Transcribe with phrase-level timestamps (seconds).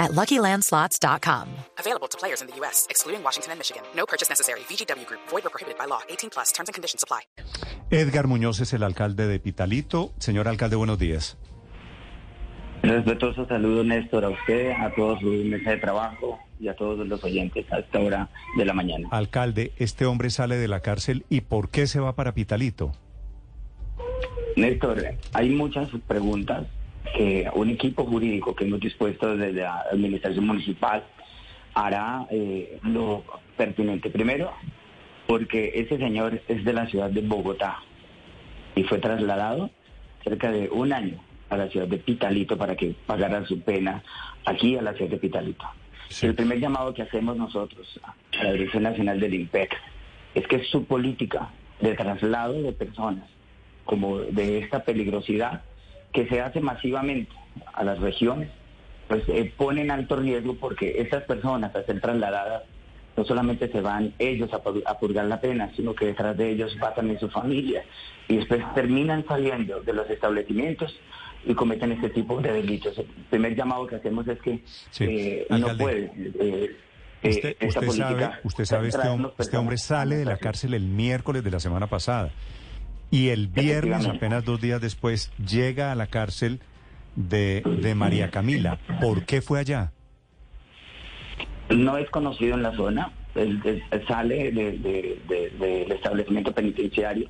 [0.00, 1.46] at LuckyLandSlots.com.
[1.78, 3.82] Available to players in the U.S., excluding Washington and Michigan.
[3.94, 4.60] No purchase necessary.
[4.68, 5.20] VGW Group.
[5.28, 6.00] Void or prohibited by law.
[6.08, 6.50] 18 plus.
[6.52, 7.20] Terms and conditions apply.
[7.90, 10.12] Edgar Muñoz es el alcalde de Pitalito.
[10.18, 11.36] Señor alcalde, buenos días.
[12.82, 17.22] Respetuoso saludo, Néstor, a usted, a todos su mesa de trabajo y a todos los
[17.22, 19.08] oyentes a esta hora de la mañana.
[19.10, 22.92] Alcalde, este hombre sale de la cárcel y ¿por qué se va para Pitalito?
[24.56, 26.66] Néstor, hay muchas preguntas
[27.14, 31.04] que un equipo jurídico que hemos dispuesto desde la administración municipal
[31.74, 33.24] hará eh, lo
[33.56, 34.10] pertinente.
[34.10, 34.52] Primero,
[35.26, 37.78] porque ese señor es de la ciudad de Bogotá
[38.74, 39.70] y fue trasladado
[40.24, 44.02] cerca de un año a la ciudad de Pitalito para que pagara su pena
[44.44, 45.64] aquí a la ciudad de Pitalito.
[46.22, 48.00] El primer llamado que hacemos nosotros
[48.38, 49.76] a la Dirección Nacional del IMPEC
[50.34, 53.28] es que su política de traslado de personas
[53.84, 55.62] como de esta peligrosidad
[56.12, 57.32] que se hace masivamente
[57.72, 58.50] a las regiones,
[59.08, 62.62] pues eh, pone en alto riesgo porque estas personas a ser trasladadas
[63.16, 64.60] no solamente se van ellos a,
[64.90, 67.84] a, purgar la pena, sino que detrás de ellos va también su familia.
[68.28, 70.96] Y después terminan saliendo de los establecimientos
[71.44, 72.96] y cometen este tipo de delitos.
[72.98, 74.62] El primer llamado que hacemos es que
[75.00, 76.12] eh, no puede...
[76.16, 76.76] Eh,
[77.22, 81.44] usted, usted sabe, usted sabe este, hombre, este hombre sale de la cárcel el miércoles
[81.44, 82.30] de la semana pasada
[83.10, 86.60] y el viernes, apenas dos días después, llega a la cárcel
[87.16, 88.78] de, de María Camila.
[89.00, 89.92] ¿Por qué fue allá?
[91.70, 93.12] No es conocido en la zona.
[93.34, 97.28] Él, sale del establecimiento penitenciario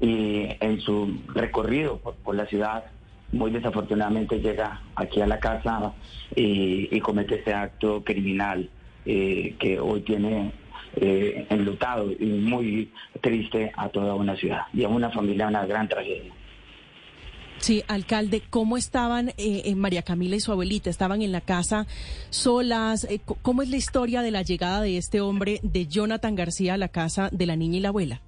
[0.00, 2.84] y en su recorrido por, la ciudad,
[3.32, 5.92] muy desafortunadamente llega aquí a la casa
[6.34, 8.68] y, comete ese acto criminal
[9.06, 10.52] eh, que hoy tiene
[10.96, 12.90] eh, enlutado y muy
[13.20, 16.32] triste a toda una ciudad y a una familia una gran tragedia.
[17.58, 20.90] Sí, alcalde, ¿cómo estaban eh, María Camila y su abuelita?
[20.90, 21.86] ¿Estaban en la casa
[22.30, 23.04] solas?
[23.04, 26.78] Eh, ¿Cómo es la historia de la llegada de este hombre, de Jonathan García, a
[26.78, 28.22] la casa de la niña y la abuela?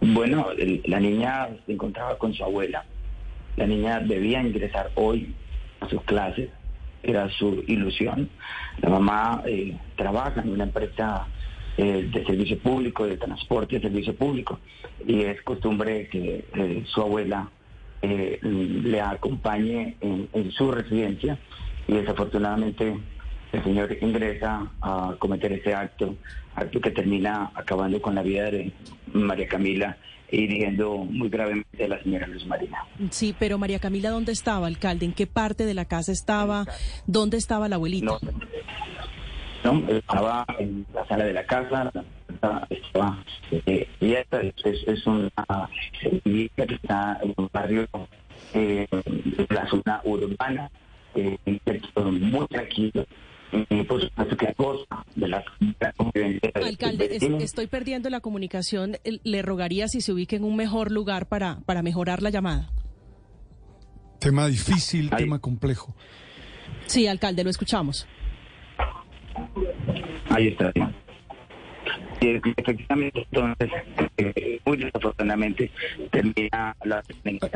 [0.00, 0.48] Bueno,
[0.84, 2.84] la niña se encontraba con su abuela.
[3.56, 5.34] La niña debía ingresar hoy
[5.80, 6.50] a sus clases
[7.02, 8.28] era su ilusión.
[8.82, 11.26] La mamá eh, trabaja en una empresa
[11.76, 14.58] eh, de servicio público, de transporte de servicio público,
[15.06, 17.50] y es costumbre que eh, su abuela
[18.02, 21.38] le acompañe en, su residencia,
[21.86, 22.96] y desafortunadamente
[23.52, 26.16] el señor ingresa a cometer ese acto,
[26.54, 28.72] acto que termina acabando con la vida de
[29.12, 29.96] María Camila
[30.30, 32.84] hiriendo muy gravemente a la señora Luz Marina.
[33.10, 35.06] Sí, pero María Camila, ¿dónde estaba, alcalde?
[35.06, 36.66] ¿En qué parte de la casa estaba?
[37.06, 38.18] ¿Dónde estaba la abuelita?
[39.64, 41.90] No, estaba en la sala de la casa,
[42.70, 43.18] estaba
[43.66, 45.30] eh, y esta es, es una
[46.00, 47.86] que está en un barrio
[48.54, 50.70] eh, de la zona urbana,
[51.14, 51.36] eh,
[51.94, 53.04] muy tranquilo,
[56.54, 58.96] Alcalde, estoy perdiendo la comunicación.
[59.04, 62.70] Le rogaría si se ubique en un mejor lugar para, para mejorar la llamada.
[64.18, 65.94] Tema difícil, tema complejo.
[66.86, 68.06] Sí, alcalde, lo escuchamos.
[70.28, 70.72] Ahí está
[72.20, 73.70] efectivamente, entonces,
[74.16, 75.70] eh, muy desafortunadamente,
[76.10, 77.02] termina la...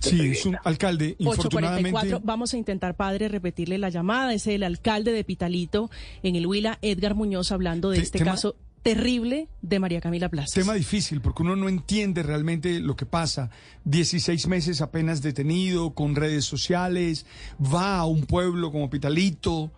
[0.00, 2.18] Sí, es un alcalde, infortunadamente...
[2.22, 4.32] Vamos a intentar, padre, repetirle la llamada.
[4.32, 5.90] Es el alcalde de Pitalito,
[6.22, 10.54] en el Huila, Edgar Muñoz, hablando de este caso terrible de María Camila Plaza.
[10.54, 13.50] Tema difícil, porque uno no entiende realmente lo que pasa.
[13.84, 17.26] 16 meses apenas detenido, con redes sociales,
[17.60, 19.72] va a un pueblo como Pitalito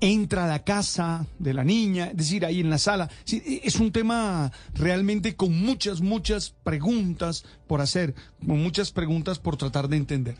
[0.00, 3.10] entra a la casa de la niña, es decir, ahí en la sala.
[3.26, 8.14] es un tema realmente con muchas, muchas preguntas por hacer,
[8.46, 10.36] con muchas preguntas por tratar de entender.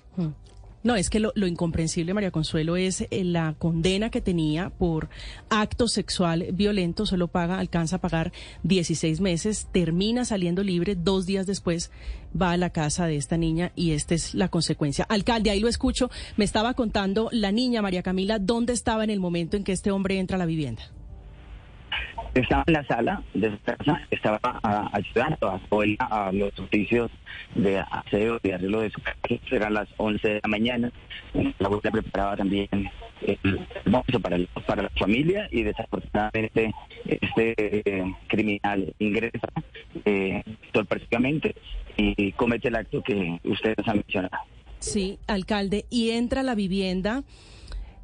[0.86, 5.08] No, es que lo, incomprensible, María Consuelo, es eh, la condena que tenía por
[5.50, 11.44] acto sexual violento, solo paga, alcanza a pagar 16 meses, termina saliendo libre, dos días
[11.44, 11.90] después
[12.40, 15.04] va a la casa de esta niña y esta es la consecuencia.
[15.08, 19.18] Alcalde, ahí lo escucho, me estaba contando la niña María Camila, ¿dónde estaba en el
[19.18, 20.84] momento en que este hombre entra a la vivienda?
[22.36, 24.38] Estaba en la sala de su casa, estaba
[24.92, 27.10] ayudando a su a los oficios
[27.54, 29.16] de aseo y arreglo de su casa.
[29.50, 30.92] Eran las 11 de la mañana.
[31.32, 32.68] La abuela preparaba también
[33.22, 34.36] el almuerzo para,
[34.66, 36.74] para la familia y desafortunadamente
[37.06, 39.48] este eh, criminal ingresa,
[40.04, 40.42] eh,
[40.74, 41.54] sorpresivamente
[41.96, 44.36] y comete el acto que ustedes han mencionado.
[44.78, 47.24] Sí, alcalde, y entra a la vivienda,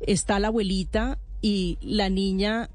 [0.01, 2.71] está la abuelita y la niña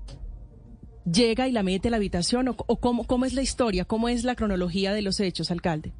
[1.11, 4.23] llega y la mete a la habitación o, cómo, cómo es la historia, cómo es
[4.23, 5.93] la cronología de los hechos, alcalde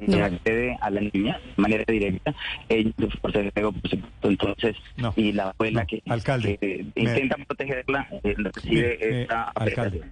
[0.00, 0.24] no.
[0.24, 2.34] accede a la niña de manera directa,
[2.68, 4.76] ellos por entonces,
[5.16, 6.58] y la abuela que, alcalde,
[6.94, 10.02] intenta protegerla eh, recibe esta alcalde.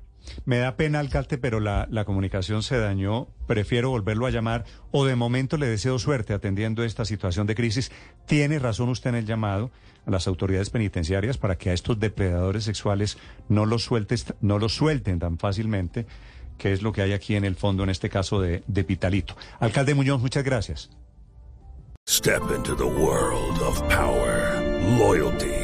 [0.44, 3.28] Me da pena, alcalde, pero la, comunicación se dañó.
[3.46, 7.90] Prefiero volverlo a llamar o de momento le deseo suerte atendiendo esta situación de crisis.
[8.26, 9.70] Tiene razón usted en el llamado
[10.06, 13.18] a las autoridades penitenciarias para que a estos depredadores sexuales
[13.48, 16.06] no los, sueltes, no los suelten tan fácilmente
[16.58, 19.36] que es lo que hay aquí en el fondo, en este caso de, de Pitalito.
[19.58, 20.90] Alcalde Muñoz, muchas gracias.
[22.06, 24.60] Step into the world of power,
[24.98, 25.63] loyalty,